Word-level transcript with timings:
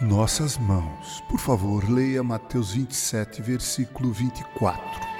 nossas 0.00 0.58
mãos. 0.58 1.22
Por 1.28 1.38
favor, 1.38 1.88
leia 1.88 2.22
Mateus 2.22 2.72
27, 2.72 3.40
versículo 3.42 4.12
24. 4.12 5.14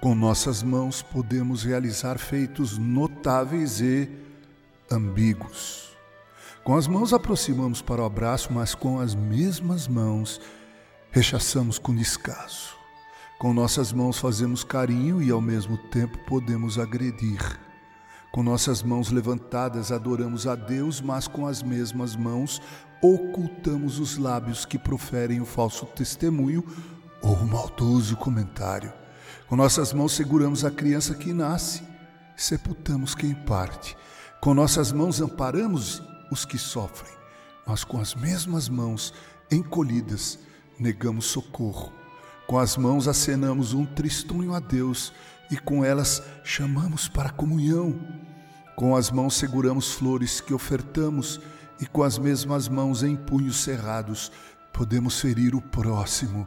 Com 0.00 0.14
nossas 0.14 0.62
mãos 0.62 1.02
podemos 1.02 1.62
realizar 1.62 2.18
feitos 2.18 2.78
notáveis 2.78 3.82
e 3.82 4.08
ambíguos. 4.90 5.90
Com 6.64 6.74
as 6.74 6.86
mãos 6.86 7.12
aproximamos 7.12 7.82
para 7.82 8.00
o 8.00 8.06
abraço, 8.06 8.50
mas 8.50 8.74
com 8.74 8.98
as 8.98 9.14
mesmas 9.14 9.86
mãos 9.86 10.40
rechaçamos 11.10 11.78
com 11.78 11.94
descaso. 11.94 12.70
Com 13.38 13.52
nossas 13.52 13.92
mãos 13.92 14.18
fazemos 14.18 14.62
carinho 14.62 15.22
e 15.22 15.30
ao 15.30 15.40
mesmo 15.40 15.76
tempo 15.76 16.18
podemos 16.26 16.78
agredir. 16.78 17.58
Com 18.30 18.42
nossas 18.42 18.82
mãos 18.82 19.10
levantadas 19.10 19.90
adoramos 19.90 20.46
a 20.46 20.54
Deus, 20.54 21.00
mas 21.00 21.26
com 21.26 21.46
as 21.46 21.62
mesmas 21.62 22.14
mãos 22.14 22.62
ocultamos 23.02 23.98
os 23.98 24.16
lábios 24.18 24.64
que 24.64 24.78
proferem 24.78 25.40
o 25.40 25.46
falso 25.46 25.86
testemunho 25.86 26.64
ou 27.22 27.34
o 27.34 27.46
maldoso 27.46 28.16
comentário. 28.16 28.92
Com 29.48 29.56
nossas 29.56 29.92
mãos 29.92 30.12
seguramos 30.12 30.64
a 30.64 30.70
criança 30.70 31.14
que 31.14 31.32
nasce, 31.32 31.82
sepultamos 32.36 33.14
quem 33.16 33.34
parte. 33.34 33.96
Com 34.40 34.54
nossas 34.54 34.92
mãos 34.92 35.20
amparamos 35.20 36.02
os 36.30 36.44
que 36.44 36.56
sofrem, 36.56 37.12
mas 37.66 37.82
com 37.82 38.00
as 38.00 38.14
mesmas 38.14 38.68
mãos 38.68 39.12
encolhidas 39.50 40.38
negamos 40.80 41.26
socorro. 41.26 41.92
Com 42.46 42.58
as 42.58 42.76
mãos 42.76 43.06
acenamos 43.06 43.74
um 43.74 43.84
tristonho 43.84 44.54
a 44.54 44.58
Deus 44.58 45.12
e 45.50 45.56
com 45.56 45.84
elas 45.84 46.22
chamamos 46.42 47.06
para 47.06 47.28
a 47.28 47.32
comunhão. 47.32 48.00
Com 48.74 48.96
as 48.96 49.10
mãos 49.10 49.34
seguramos 49.34 49.92
flores 49.92 50.40
que 50.40 50.54
ofertamos 50.54 51.40
e 51.80 51.86
com 51.86 52.02
as 52.02 52.18
mesmas 52.18 52.68
mãos 52.68 53.02
em 53.02 53.14
punhos 53.14 53.58
cerrados 53.58 54.32
podemos 54.72 55.20
ferir 55.20 55.54
o 55.54 55.60
próximo. 55.60 56.46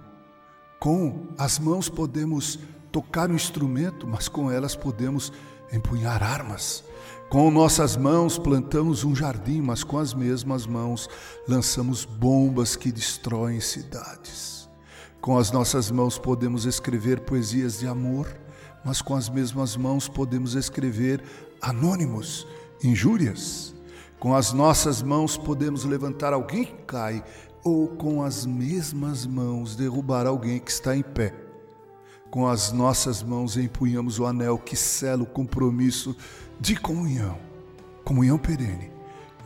Com 0.80 1.28
as 1.38 1.60
mãos 1.60 1.88
podemos 1.88 2.60
tocar 2.92 3.30
um 3.30 3.36
instrumento, 3.36 4.08
mas 4.08 4.28
com 4.28 4.52
elas 4.52 4.76
podemos 4.76 5.32
empunhar 5.72 6.22
armas. 6.22 6.84
Com 7.34 7.50
nossas 7.50 7.98
mãos 7.98 8.38
plantamos 8.38 9.04
um 9.04 9.16
jardim, 9.16 9.60
mas 9.60 9.84
com 9.84 9.98
as 9.98 10.14
mesmas 10.14 10.68
mãos 10.68 11.10
lançamos 11.48 12.06
bombas 12.06 12.76
que 12.76 12.92
destroem 12.92 13.60
cidades. 13.60 14.70
Com 15.20 15.36
as 15.36 15.52
nossas 15.52 15.90
mãos 15.90 16.20
podemos 16.20 16.66
escrever 16.66 17.22
poesias 17.22 17.80
de 17.80 17.88
amor, 17.88 18.28
mas 18.86 19.02
com 19.02 19.16
as 19.16 19.30
mesmas 19.30 19.76
mãos 19.76 20.08
podemos 20.08 20.54
escrever 20.54 21.24
anônimos, 21.60 22.46
injúrias. 22.84 23.74
Com 24.20 24.36
as 24.36 24.54
nossas 24.54 25.02
mãos 25.02 25.36
podemos 25.36 25.86
levantar 25.86 26.34
alguém 26.34 26.66
que 26.66 26.84
cai, 26.86 27.24
ou 27.64 27.88
com 27.88 28.22
as 28.22 28.46
mesmas 28.46 29.26
mãos 29.26 29.76
derrubar 29.76 30.28
alguém 30.28 30.60
que 30.60 30.70
está 30.70 30.96
em 30.96 31.02
pé. 31.02 31.43
Com 32.34 32.48
as 32.48 32.72
nossas 32.72 33.22
mãos 33.22 33.58
empunhamos 33.58 34.18
o 34.18 34.26
anel 34.26 34.58
que 34.58 34.76
sela 34.76 35.22
o 35.22 35.26
compromisso 35.28 36.18
de 36.60 36.76
comunhão, 36.76 37.38
comunhão 38.04 38.40
perene, 38.40 38.90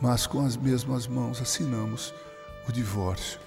mas 0.00 0.26
com 0.26 0.42
as 0.42 0.56
mesmas 0.56 1.06
mãos 1.06 1.38
assinamos 1.38 2.14
o 2.66 2.72
divórcio. 2.72 3.38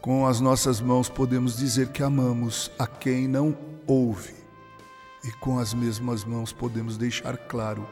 Com 0.00 0.26
as 0.26 0.40
nossas 0.40 0.80
mãos 0.80 1.08
podemos 1.08 1.56
dizer 1.56 1.90
que 1.90 2.02
amamos 2.02 2.68
a 2.76 2.84
quem 2.84 3.28
não 3.28 3.56
ouve, 3.86 4.34
e 5.22 5.30
com 5.30 5.60
as 5.60 5.72
mesmas 5.72 6.24
mãos 6.24 6.52
podemos 6.52 6.96
deixar 6.96 7.36
claro 7.36 7.88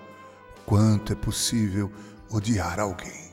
quanto 0.67 1.13
é 1.13 1.15
possível 1.15 1.93
odiar 2.29 2.81
alguém. 2.81 3.31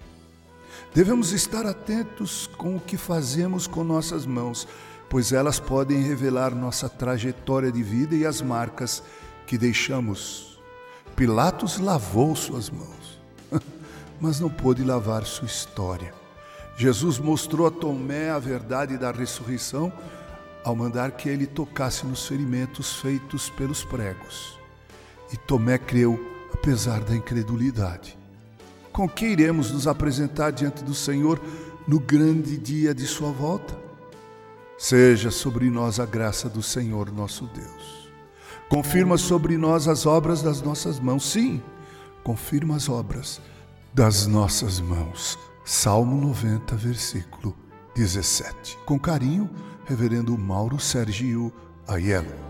Devemos 0.93 1.31
estar 1.31 1.65
atentos 1.65 2.45
com 2.59 2.75
o 2.75 2.79
que 2.79 2.95
fazemos 2.95 3.65
com 3.65 3.83
nossas 3.83 4.23
mãos, 4.23 4.67
pois 5.09 5.31
elas 5.31 5.59
podem 5.59 6.01
revelar 6.01 6.53
nossa 6.53 6.87
trajetória 6.87 7.71
de 7.71 7.81
vida 7.81 8.15
e 8.15 8.25
as 8.25 8.41
marcas 8.41 9.03
que 9.47 9.57
deixamos 9.57 10.49
Pilatos 11.19 11.79
lavou 11.79 12.33
suas 12.33 12.69
mãos, 12.69 13.19
mas 14.21 14.39
não 14.39 14.49
pôde 14.49 14.85
lavar 14.85 15.25
sua 15.25 15.47
história. 15.47 16.13
Jesus 16.77 17.19
mostrou 17.19 17.67
a 17.67 17.71
Tomé 17.71 18.29
a 18.29 18.39
verdade 18.39 18.97
da 18.97 19.11
ressurreição 19.11 19.91
ao 20.63 20.77
mandar 20.77 21.11
que 21.11 21.27
ele 21.27 21.45
tocasse 21.45 22.05
nos 22.05 22.25
ferimentos 22.25 23.01
feitos 23.01 23.49
pelos 23.49 23.83
pregos. 23.83 24.57
E 25.33 25.35
Tomé 25.35 25.77
creu, 25.77 26.17
apesar 26.53 27.01
da 27.01 27.13
incredulidade. 27.13 28.17
Com 28.93 29.05
que 29.09 29.25
iremos 29.25 29.71
nos 29.71 29.87
apresentar 29.87 30.51
diante 30.51 30.85
do 30.85 30.93
Senhor 30.93 31.37
no 31.85 31.99
grande 31.99 32.57
dia 32.57 32.93
de 32.93 33.05
Sua 33.05 33.29
volta? 33.29 33.77
Seja 34.79 35.29
sobre 35.29 35.69
nós 35.69 35.99
a 35.99 36.05
graça 36.05 36.49
do 36.49 36.63
Senhor 36.63 37.11
nosso 37.11 37.45
Deus 37.47 37.99
Confirma 38.69 39.17
sobre 39.17 39.57
nós 39.57 39.87
as 39.87 40.05
obras 40.05 40.43
das 40.43 40.61
nossas 40.61 40.99
mãos. 40.99 41.31
Sim, 41.31 41.59
confirma 42.23 42.75
as 42.75 42.87
obras 42.87 43.41
das 43.91 44.27
nossas 44.27 44.79
mãos. 44.79 45.39
Salmo 45.65 46.21
90, 46.21 46.75
versículo 46.75 47.55
17. 47.95 48.77
Com 48.85 48.99
carinho, 48.99 49.49
Reverendo 49.85 50.37
Mauro 50.37 50.79
Sergio 50.79 51.51
Aiello. 51.87 52.48